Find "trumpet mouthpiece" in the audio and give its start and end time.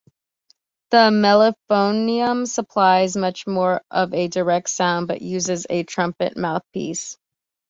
5.83-7.19